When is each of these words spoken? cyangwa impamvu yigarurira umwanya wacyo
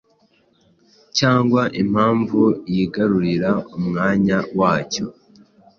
cyangwa 1.17 1.61
impamvu 1.81 2.41
yigarurira 2.73 3.51
umwanya 3.77 4.37
wacyo 4.59 5.05